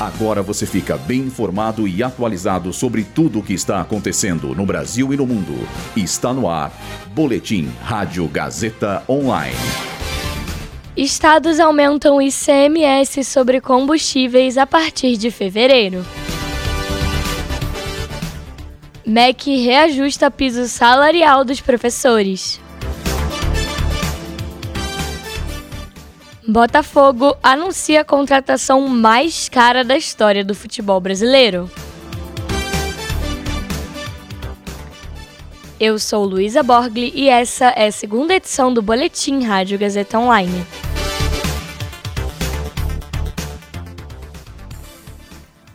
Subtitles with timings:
[0.00, 5.12] Agora você fica bem informado e atualizado sobre tudo o que está acontecendo no Brasil
[5.12, 5.68] e no mundo.
[5.94, 6.72] Está no ar.
[7.14, 9.54] Boletim Rádio Gazeta Online.
[10.96, 16.02] Estados aumentam ICMS sobre combustíveis a partir de fevereiro.
[19.04, 22.58] MEC reajusta piso salarial dos professores.
[26.50, 31.70] Botafogo anuncia a contratação mais cara da história do futebol brasileiro.
[35.78, 40.66] Eu sou Luísa Borgli e essa é a segunda edição do Boletim Rádio Gazeta Online.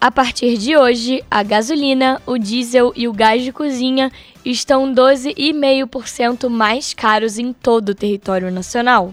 [0.00, 4.12] A partir de hoje, a gasolina, o diesel e o gás de cozinha
[4.44, 9.12] estão 12,5% mais caros em todo o território nacional.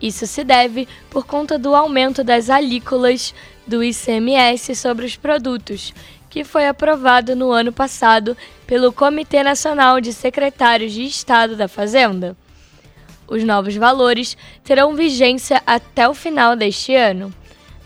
[0.00, 3.34] Isso se deve por conta do aumento das alíquotas
[3.66, 5.92] do ICMS sobre os produtos,
[6.30, 8.34] que foi aprovado no ano passado
[8.66, 12.36] pelo Comitê Nacional de Secretários de Estado da Fazenda.
[13.28, 17.34] Os novos valores terão vigência até o final deste ano.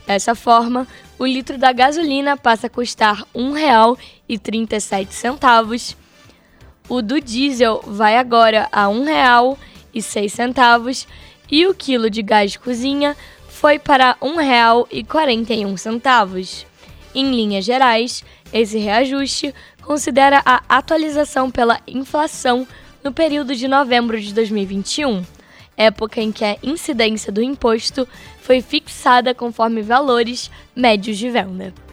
[0.07, 3.41] Dessa forma, o litro da gasolina passa a custar R$
[4.29, 5.95] 1,37.
[6.87, 11.07] O do diesel vai agora a R$ 1,06
[11.49, 13.15] e o quilo de gás de cozinha
[13.47, 16.65] foi para R$ 1,41.
[17.13, 22.67] Em linhas gerais, esse reajuste considera a atualização pela inflação
[23.03, 25.23] no período de novembro de 2021,
[25.77, 28.07] época em que a incidência do imposto
[28.41, 31.84] foi fixada conforme valores médios de venda.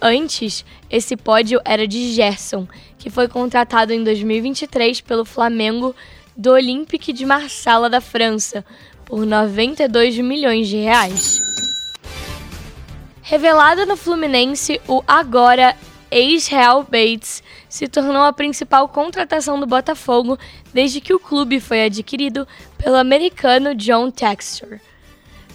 [0.00, 2.66] Antes, esse pódio era de Gerson,
[2.98, 5.94] que foi contratado em 2023 pelo Flamengo
[6.34, 8.64] do Olympique de Marsala da França
[9.04, 11.38] por 92 milhões de reais.
[13.30, 15.76] Revelado no Fluminense, o agora
[16.10, 20.36] ex-Real Bates se tornou a principal contratação do Botafogo
[20.74, 22.44] desde que o clube foi adquirido
[22.76, 24.80] pelo americano John Textor.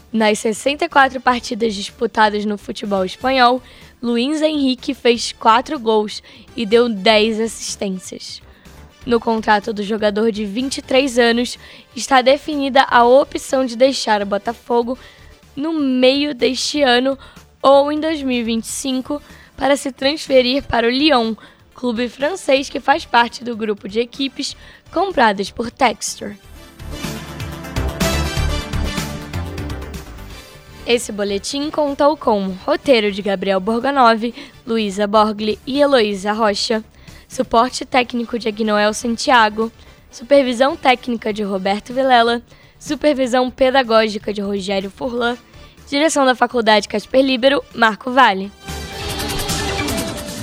[0.09, 3.61] Nas 64 partidas disputadas no futebol espanhol,
[4.01, 6.23] Luiz Henrique fez 4 gols
[6.55, 8.41] e deu 10 assistências.
[9.05, 11.59] No contrato do jogador de 23 anos
[11.93, 14.97] está definida a opção de deixar o Botafogo
[15.57, 17.17] no meio deste ano
[17.65, 19.19] ou em 2025
[19.57, 21.33] para se transferir para o Lyon,
[21.73, 24.55] clube francês que faz parte do grupo de equipes
[24.93, 26.35] compradas por Textor.
[30.85, 34.31] Esse boletim contou com roteiro de Gabriel Borganov,
[34.67, 36.83] Luísa Borgli e Heloísa Rocha,
[37.27, 39.71] suporte técnico de Agnoel Santiago,
[40.11, 42.43] supervisão técnica de Roberto Vilela,
[42.77, 45.35] supervisão pedagógica de Rogério Furlan
[45.87, 48.51] Direção da Faculdade Casper Libero, Marco Vale.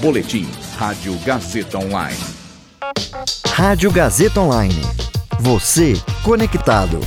[0.00, 2.18] Boletim Rádio Gazeta Online.
[3.52, 4.80] Rádio Gazeta Online.
[5.40, 5.94] Você
[6.24, 7.00] conectado.